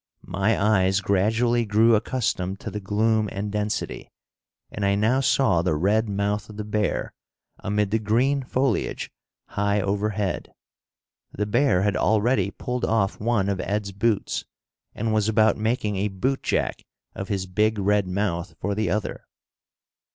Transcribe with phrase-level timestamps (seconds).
[0.25, 4.09] My eyes gradually grew accustomed to the gloom and density,
[4.71, 7.13] and I now saw the red mouth of the bear
[7.59, 9.11] amid the green foliage
[9.49, 10.55] high overhead.
[11.33, 14.43] The bear had already pulled off one of Ed's boots
[14.95, 16.81] and was about making a bootjack
[17.13, 19.25] of his big red mouth for the other.